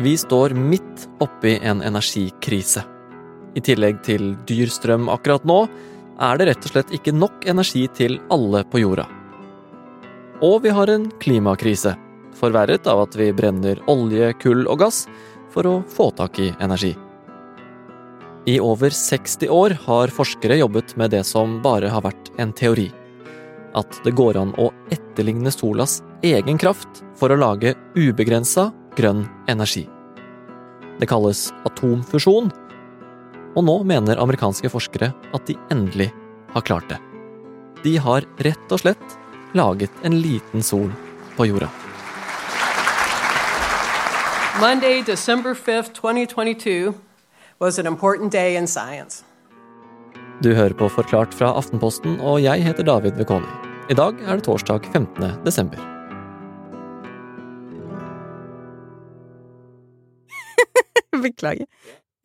[0.00, 2.80] Vi står midt oppi en energikrise.
[3.54, 5.58] I tillegg til dyr strøm akkurat nå,
[6.16, 9.04] er det rett og slett ikke nok energi til alle på jorda.
[10.40, 11.92] Og vi har en klimakrise,
[12.32, 15.02] forverret av at vi brenner olje, kull og gass
[15.52, 16.94] for å få tak i energi.
[18.48, 22.88] I over 60 år har forskere jobbet med det som bare har vært en teori.
[23.76, 29.86] At det går an å etterligne solas egen kraft for å lage ubegrensa grønn energi.
[31.00, 32.50] Det kalles atomfusjon,
[33.56, 36.10] og nå mener amerikanske forskere at de endelig
[36.52, 36.98] har klart det.
[37.84, 39.16] De har rett og slett
[39.56, 40.90] laget en liten sol
[41.38, 41.70] på jorda.
[44.60, 46.92] Monday, December 5th, 2022
[47.58, 49.24] was an important day in science.
[50.42, 53.48] Du hører på Forklart fra Aftenposten, og jeg heter David Vekoni.
[53.90, 55.44] I dag er det torsdag 15.
[55.44, 55.99] desember.
[61.26, 61.68] Beklager.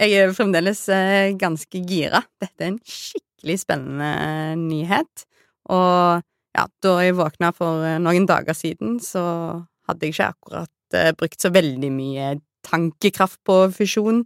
[0.02, 2.24] Jeg er fremdeles eh, ganske gira.
[2.42, 5.28] Dette er en skikkelig spennende eh, nyhet.
[5.72, 9.24] Og ja, da jeg våkna for eh, noen dager siden, så
[9.88, 10.72] hadde jeg ikke akkurat
[11.20, 12.36] brukt så veldig mye
[12.66, 14.24] tankekraft på fusjon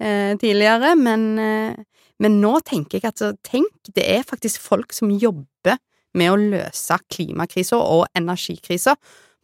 [0.00, 4.94] eh, tidligere, men, eh, men nå tenker jeg at altså, tenk, det er faktisk folk
[4.96, 5.78] som jobber
[6.18, 8.96] med å løse klimakrisa og energikrisa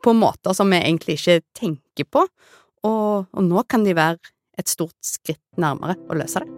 [0.03, 2.27] på måter som vi egentlig ikke tenker på,
[2.87, 6.53] og, og nå kan de være et stort skritt nærmere å løse det.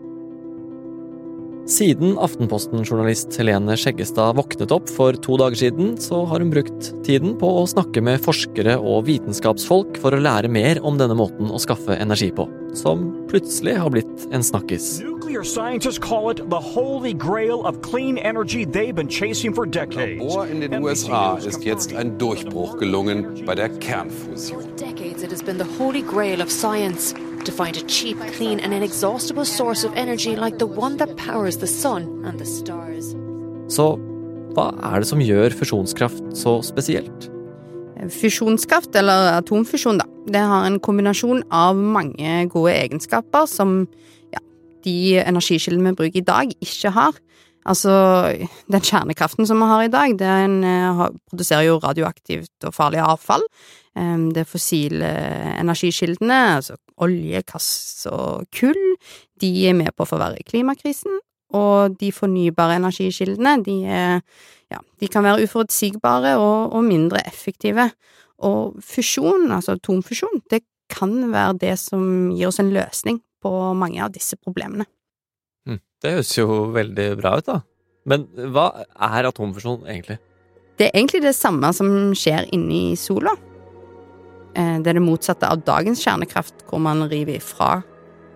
[1.68, 7.34] Siden Aftenposten-journalist Helene Skjeggestad våknet opp for to dager siden, så har hun brukt tiden
[7.36, 11.60] på å snakke med forskere og vitenskapsfolk for å lære mer om denne måten å
[11.60, 15.02] skaffe energi på, som plutselig har blitt en snakkis.
[15.04, 20.24] Nuclear scientists call it the holy grail of clean energy they've been chasing for decades.
[20.24, 24.64] Labor in den USA ist jetzt ein Durchbruch gelungen bei der Kernfusion.
[24.78, 27.12] decades it has been the holy grail of science
[27.44, 31.58] to find a cheap, clean, and inexhaustible source of energy like the one that powers
[31.58, 33.14] the sun and the stars.
[33.68, 33.98] Så
[34.56, 37.28] hva er det som gjør fusjonskraft så spesielt?
[38.14, 43.80] Fusjonskraft, eller atomfusjon, da, det har en kombinasjon av mange gode egenskaper som
[44.32, 44.42] ja,
[44.86, 47.18] de energikildene vi bruker i dag, ikke har.
[47.68, 47.92] Altså,
[48.72, 53.44] den kjernekraften som vi har i dag, den eh, produserer jo radioaktivt og farlig avfall.
[53.98, 55.08] Det Det fossile
[55.58, 58.78] energikildene, altså olje, gass og kull,
[59.40, 61.18] de er med på å forverre klimakrisen.
[61.58, 64.20] Og de fornybare energikildene, de, er,
[64.70, 67.88] ja, de kan være uforutsigbare og, og mindre effektive.
[68.38, 70.62] Og fusjon, altså atomfusjon, det
[70.92, 74.86] kan være det som gir oss en løsning på mange av disse problemene.
[76.02, 77.60] Det høres jo veldig bra ut, da.
[78.08, 78.70] Men hva
[79.08, 80.18] er atomfusjon egentlig?
[80.78, 83.34] Det er egentlig det samme som skjer inni sola.
[84.54, 87.82] Eh, Det er det motsatte av dagens kjernekraft, hvor man river ifra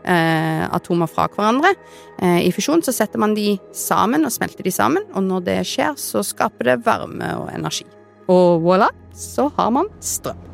[0.05, 1.75] eh, atomer fra hverandre.
[2.21, 5.59] Eh, I fusjon så setter man de sammen og smelter de sammen, og når det
[5.71, 7.87] skjer, så skaper det varme og energi.
[8.29, 10.49] Og voilà, så har man strøm.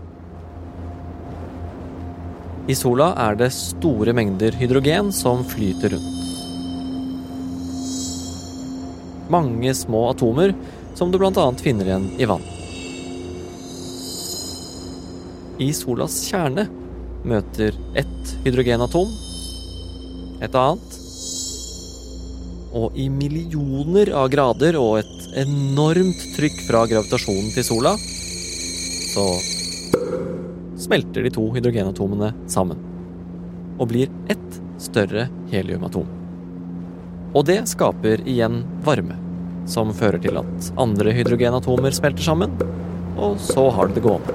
[2.69, 6.18] I sola er det store mengder hydrogen som flyter rundt.
[9.29, 10.55] Mange små atomer
[10.99, 12.45] som du annet finner igjen i vann.
[15.59, 16.69] I solas kjerne
[17.29, 19.11] møter ett hydrogenatom
[20.45, 20.99] et annet.
[22.79, 27.95] Og i millioner av grader og et enormt trykk fra gravitasjonen til sola,
[29.09, 29.25] så
[30.79, 32.81] smelter de to hydrogenatomene sammen.
[33.79, 36.18] Og blir ett større heliumatom.
[37.39, 39.15] Og det skaper igjen varme,
[39.71, 42.57] som fører til at andre hydrogenatomer smelter sammen,
[43.15, 44.35] og så har det det gående.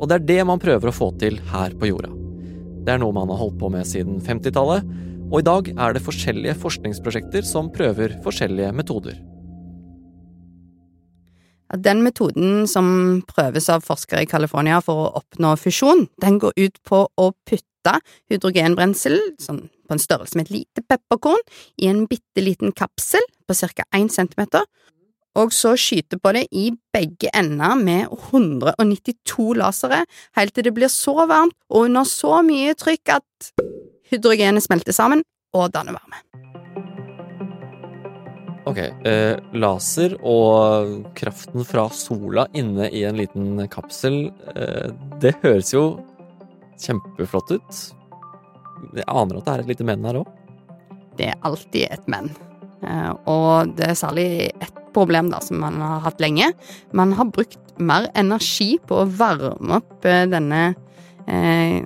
[0.00, 2.10] Og det er det man prøver å få til her på jorda.
[2.84, 4.90] Det er noe man har holdt på med siden 50-tallet,
[5.30, 9.22] og i dag er det forskjellige forskningsprosjekter som prøver forskjellige metoder.
[11.72, 16.76] Den metoden som prøves av forskere i California for å oppnå fusjon, den går ut
[16.86, 17.96] på å putte
[18.30, 21.40] hydrogenbrensel, sånn på en størrelse med et lite pepperkorn,
[21.80, 23.84] i en bitte liten kapsel på ca.
[23.96, 24.64] 1 centimeter,
[25.34, 30.04] og så skyte på det i begge ender med 192 lasere,
[30.38, 33.52] helt til det blir så varmt og under så mye trykk at
[34.12, 36.43] hydrogenet smelter sammen og danner varme.
[38.64, 44.88] Ok, eh, laser og kraften fra sola inne i en liten kapsel, eh,
[45.20, 45.84] det høres jo
[46.80, 47.82] kjempeflott ut.
[48.94, 50.32] Jeg aner at det er et lite men her òg.
[51.18, 52.32] Det er alltid et men.
[52.84, 56.50] Eh, og det er særlig ett problem da, som man har hatt lenge.
[56.92, 60.66] Man har brukt mer energi på å varme opp eh, denne,
[61.26, 61.84] eh,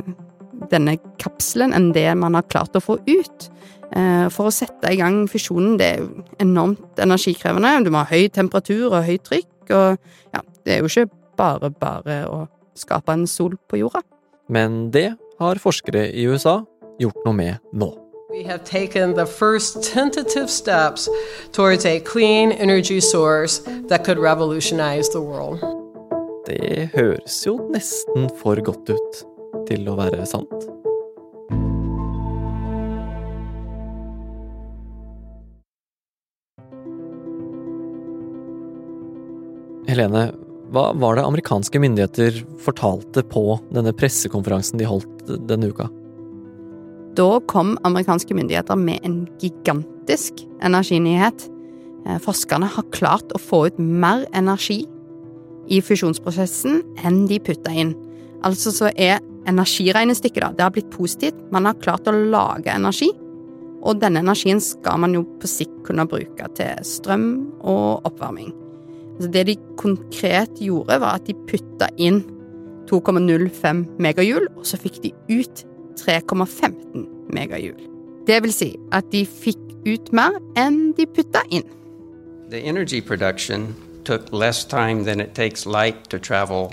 [0.70, 3.48] denne kapselen enn det man har klart å få ut.
[3.96, 7.84] Eh, for å sette i gang fusjonen, det er jo enormt energikrevende.
[7.86, 11.08] Du må ha høy temperatur og høyt trykk, og ja, det er jo ikke
[11.38, 12.42] bare bare å
[12.78, 14.02] skape en sol på jorda.
[14.48, 16.60] Men det har forskere i USA
[17.00, 17.92] gjort noe med nå.
[18.30, 21.08] We have taken the first tentative steps
[21.52, 25.64] towards a clean energy source that could revolutionize the world.
[26.46, 29.22] Det høres jo nesten for godt ut
[29.68, 30.68] til å være sant.
[39.88, 40.28] Helene,
[40.68, 45.86] hva var det amerikanske myndigheter fortalte på denne pressekonferansen de holdt denne uka?
[47.16, 51.48] Da kom amerikanske myndigheter med en gigantisk energinyhet.
[52.04, 54.82] Eh, forskerne har klart å få ut mer energi
[55.72, 57.96] i fusjonsprosessen enn de putta inn.
[58.44, 61.40] Altså så er energiregnestykket da, det har blitt positivt.
[61.50, 63.08] Man har klart å lage energi.
[63.78, 67.28] Og denne energien skal man jo på sikt kunne bruke til strøm
[67.62, 68.52] og oppvarming.
[69.18, 72.20] Altså det de konkret gjorde, var at de putta inn
[72.86, 75.64] 2,05 megahjul, og så fikk de ut
[75.98, 77.02] 3,15
[77.34, 77.80] megahjul.
[78.28, 81.66] Det vil si at de fikk ut mer enn de putta inn.
[82.48, 83.74] The energy production
[84.04, 86.72] took less time than it takes light to travel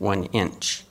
[0.00, 0.82] one inch.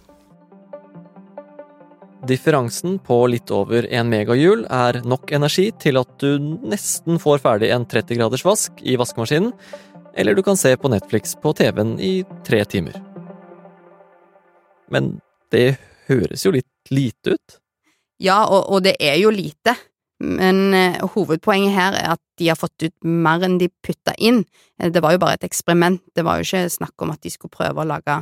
[2.30, 7.72] Differansen på litt over en megahjul er nok energi til at du nesten får ferdig
[7.74, 9.50] en 30 graders vask i vaskemaskinen,
[10.16, 12.98] eller du kan se på Netflix på TV-en i tre timer.
[14.92, 15.20] Men
[15.52, 15.78] det
[16.10, 17.58] høres jo litt lite ut?
[18.22, 19.76] Ja, og, og det er jo lite.
[20.22, 24.44] Men eh, hovedpoenget her er at de har fått ut mer enn de putta inn.
[24.78, 27.32] Eh, Det var jo bare et eksperiment, det var jo ikke snakk om at de
[27.34, 28.20] skulle prøve å lage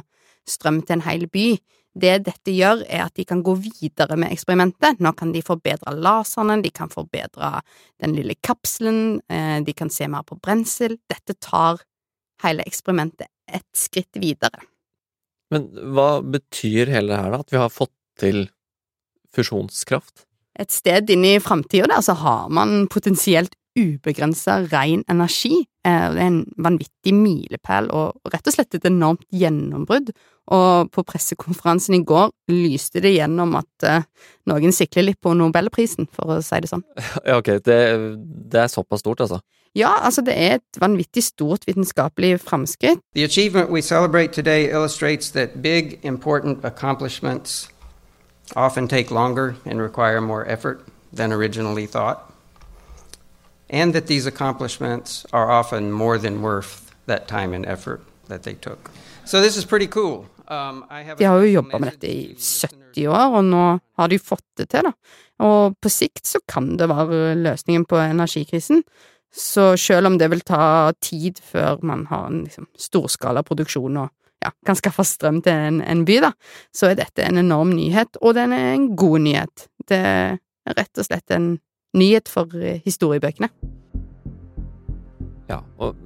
[0.47, 1.57] strøm til en hel by.
[1.99, 5.01] Det dette gjør, er at de kan gå videre med eksperimentet.
[5.03, 7.59] Nå kan de forbedre laserne, de kan forbedre
[8.01, 10.97] den lille kapselen, eh, de kan se mer på brensel.
[11.11, 11.81] Dette tar
[12.43, 14.63] hele eksperimentet et skritt videre.
[15.51, 17.39] Men hva betyr hele det her, da?
[17.43, 18.49] At vi har fått til
[19.35, 20.25] fusjonskraft?
[20.59, 25.65] Et sted inn i framtida der så har man potensielt ubegrensa ren energi.
[25.85, 30.11] Eh, Det er en vanvittig milepæl og rett og slett et enormt gjennombrudd.
[30.49, 34.05] Og på pressekonferansen i går lyste det gjennom at eh,
[34.49, 36.85] noen sikler litt på nobelprisen, for å si det sånn.
[37.27, 37.79] Ja, ok, det,
[38.49, 39.41] det er såpass stort, altså.
[39.77, 43.03] Ja, altså det er et vanvittig stort vitenskapelig framskritt.
[43.13, 47.69] The achievement we celebrate today illustrates that big, important accomplishments
[48.55, 52.33] often take longer and require more effort than originally thought,
[53.69, 58.53] and that these accomplishments are often more than worth that time and effort that they
[58.53, 58.89] took.
[59.25, 60.25] So, this is pretty cool.
[60.49, 60.81] Um,
[61.17, 63.63] De har jo jobba med dette i 70 år, og nå
[64.01, 65.17] har de fått det til, da.
[65.45, 68.81] Og på sikt så kan det være løsningen på energikrisen.
[69.29, 74.09] Så selv om det vil ta tid før man har en liksom, storskala produksjon og
[74.41, 76.31] ja, kan skaffe strøm til en, en by, da,
[76.75, 79.67] så er dette en enorm nyhet, og den er en god nyhet.
[79.85, 81.51] Det er rett og slett en
[81.97, 83.51] nyhet for eh, historiebøkene.
[85.49, 85.97] Ja, og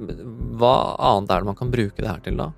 [0.59, 2.51] hva annet er det man kan bruke det her til, da?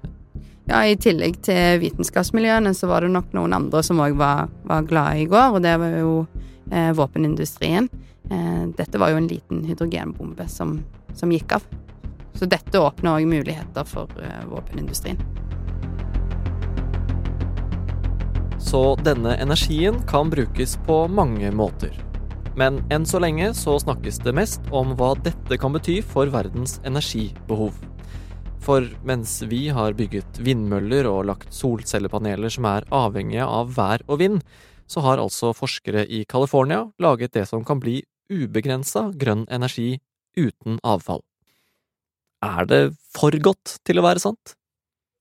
[0.65, 4.87] Ja, I tillegg til vitenskapsmiljøene så var det nok noen andre som òg var, var
[4.89, 6.13] glade i går, og det var jo
[6.71, 7.89] eh, våpenindustrien.
[8.31, 10.79] Eh, dette var jo en liten hydrogenbombe som,
[11.13, 11.67] som gikk av.
[12.33, 15.21] Så dette åpner òg muligheter for eh, våpenindustrien.
[18.57, 21.93] Så denne energien kan brukes på mange måter.
[22.57, 26.79] Men enn så lenge så snakkes det mest om hva dette kan bety for verdens
[26.87, 27.75] energibehov.
[28.63, 34.21] For mens vi har bygget vindmøller og lagt solcellepaneler som er avhengige av vær og
[34.23, 34.41] vind,
[34.87, 39.99] så har altså forskere i California laget det som kan bli ubegrensa grønn energi
[40.37, 41.21] uten avfall.
[42.45, 42.83] Er det
[43.15, 44.55] for godt til å være sant?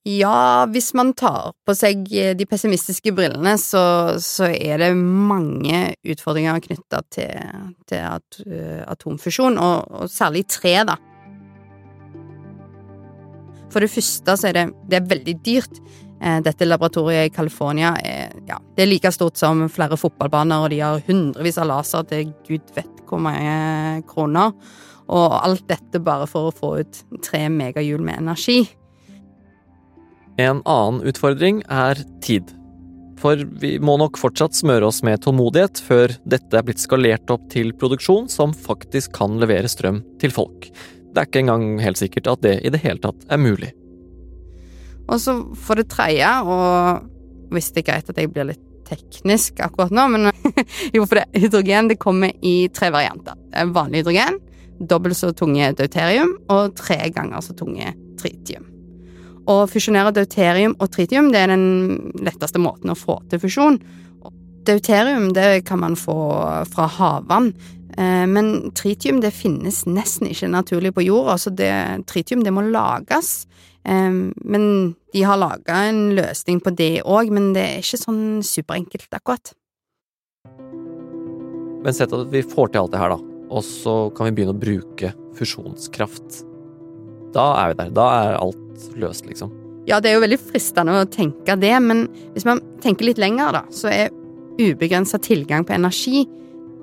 [0.05, 3.81] Ja, hvis man tar på seg eh, de pessimistiske brillene, så,
[4.21, 7.55] så er det mange utfordringer knytta til,
[7.89, 10.99] til at, uh, atomfusjon, og, og særlig tre, da.
[13.75, 15.83] For det første så er det, det er veldig dyrt.
[16.23, 20.71] Eh, Dette laboratoriet i California er, ja, det er like stort som flere fotballbaner, og
[20.71, 24.55] de har hundrevis av laser til gud vet hvor mange kroner.
[25.11, 28.63] Og alt dette bare for å få ut tre megahjul med energi.
[30.41, 32.49] En annen utfordring er tid.
[33.21, 37.47] For vi må nok fortsatt smøre oss med tålmodighet før dette er blitt skalert opp
[37.53, 40.71] til produksjon som faktisk kan levere strøm til folk.
[41.15, 43.71] Det er ikke engang helt sikkert at det i det hele tatt er mulig.
[45.05, 49.61] Og så for det tredje, og hvis det er greit at jeg blir litt teknisk
[49.65, 50.29] akkurat nå, men
[50.97, 53.39] jo, for det, hydrogen det kommer i tre varianter.
[53.55, 54.41] Er vanlig hydrogen,
[54.81, 58.67] dobbelt så tunge deuterium og tre ganger så tunge tritium.
[59.45, 63.79] Å fusjonere deuterium og tritium det er den letteste måten å få til fusjon.
[64.65, 66.17] Deuterium det kan man få
[66.73, 67.53] fra havvann,
[67.97, 71.73] men tritium det finnes nesten ikke naturlig på jorda, så det,
[72.11, 73.45] tritium det må lages.
[73.85, 74.65] Men
[75.13, 79.53] de har laga en løsning på det òg, men det er ikke sånn superenkelt, akkurat.
[81.85, 83.21] Men sett at vi får til alt det her, da,
[83.53, 86.41] og så kan vi begynne å bruke fusjonskraft.
[87.35, 87.93] Da er vi der.
[87.95, 89.53] Da er alt løst, liksom.
[89.85, 93.53] Ja, det er jo veldig fristende å tenke det, men hvis man tenker litt lenger,
[93.59, 94.15] da, så er
[94.57, 96.25] ubegrensa tilgang på energi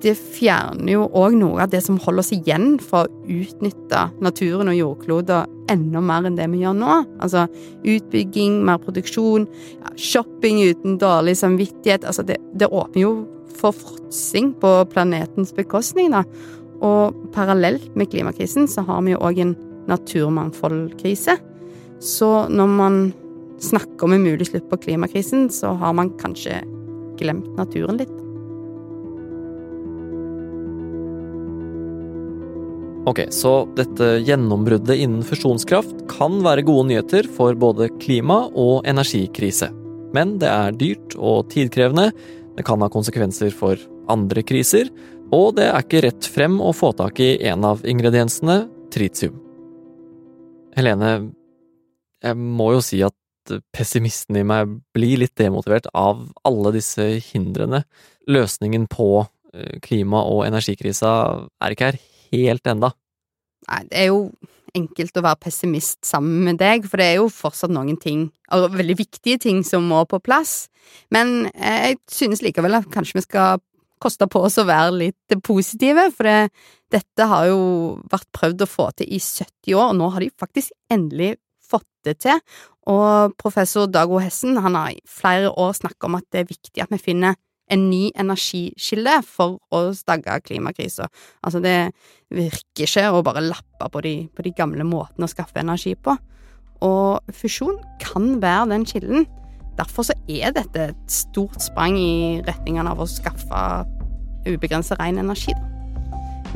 [0.02, 4.70] det fjerner jo òg noe av det som holder oss igjen for å utnytte naturen
[4.72, 6.96] og jordkloden enda mer enn det vi gjør nå.
[7.22, 7.46] Altså
[7.86, 9.46] utbygging, mer produksjon,
[9.96, 12.06] shopping uten dårlig samvittighet.
[12.08, 13.14] Altså det, det åpner jo
[13.58, 16.24] for fråtsing på planetens bekostning, da.
[16.82, 19.56] Og parallelt med klimakrisen så har vi jo òg en
[19.90, 21.38] naturmangfoldkrise.
[22.02, 23.02] Så når man
[23.62, 26.58] snakker om en mulig slutt på klimakrisen, så har man kanskje
[27.20, 28.21] glemt naturen litt.
[33.02, 39.72] Ok, så dette gjennombruddet innen fusjonskraft kan være gode nyheter for både klima- og energikrise.
[40.14, 42.12] Men det er dyrt og tidkrevende,
[42.54, 43.80] det kan ha konsekvenser for
[44.12, 44.86] andre kriser,
[45.34, 49.34] og det er ikke rett frem å få tak i en av ingrediensene, tritium.
[50.78, 51.32] Helene,
[52.22, 53.18] jeg må jo si at
[53.74, 57.82] pessimisten i meg blir litt demotivert av alle disse hindrene.
[58.30, 61.10] Løsningen på eh, klima- og energikrisa
[61.58, 62.92] er ikke her helt enda.
[63.68, 64.24] Nei, det er jo
[64.76, 68.72] enkelt å være pessimist sammen med deg, for det er jo fortsatt noen ting, og
[68.72, 70.72] veldig viktige ting, som må på plass.
[71.12, 73.62] Men jeg synes likevel at kanskje vi skal
[74.02, 76.50] koste på oss å være litt positive, for det,
[76.92, 77.62] dette har jo
[78.10, 81.88] vært prøvd å få til i 70 år, og nå har de faktisk endelig fått
[82.06, 82.40] det til.
[82.90, 84.18] Og professor Dag O.
[84.18, 87.38] Hessen han har i flere år snakket om at det er viktig at vi finner
[87.72, 91.08] en ny energikilde for å stagge klimakrisa.
[91.44, 91.92] Altså, det
[92.32, 96.16] virker ikke å bare lappe på de, på de gamle måtene å skaffe energi på.
[96.82, 99.26] Og fusjon kan være den kilden.
[99.78, 103.62] Derfor så er dette et stort sprang i retningen av å skaffe
[104.48, 105.54] ubegrenset ren energi.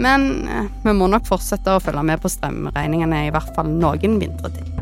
[0.02, 4.20] Men eh, vi må nok fortsette å følge med på strømregningene i hvert fall noen
[4.20, 4.75] vintre til.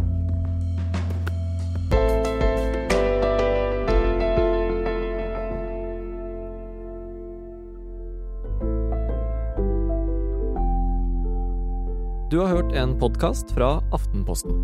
[12.34, 14.56] Du har hørt en podkast fra Aftenposten.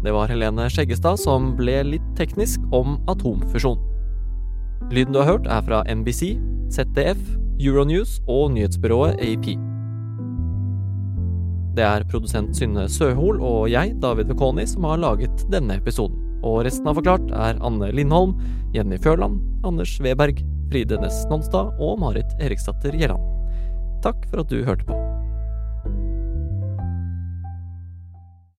[0.00, 3.76] Det var Helene Skjeggestad som ble litt teknisk om atomfusjon.
[4.88, 6.38] Lyden du har hørt, er fra NBC,
[6.72, 7.20] ZDF,
[7.60, 9.50] Euronews og nyhetsbyrået AP.
[11.76, 16.16] Det er produsent Synne Søhol og jeg, David Vekoni, som har laget denne episoden.
[16.40, 18.38] Og resten av Forklart er Anne Lindholm,
[18.72, 19.36] Jenny Førland,
[19.68, 20.40] Anders Weberg,
[20.72, 23.20] Fride Næss Nonstad og Marit Eriksdatter Gjelland.
[24.00, 24.96] Takk for at du hørte på.